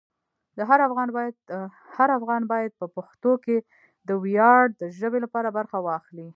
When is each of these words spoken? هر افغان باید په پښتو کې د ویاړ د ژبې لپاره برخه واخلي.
هر 0.69 0.79
افغان 2.17 2.43
باید 2.51 2.71
په 2.79 2.85
پښتو 2.95 3.31
کې 3.45 3.57
د 4.07 4.09
ویاړ 4.23 4.63
د 4.81 4.81
ژبې 4.99 5.19
لپاره 5.25 5.49
برخه 5.57 5.77
واخلي. 5.87 6.29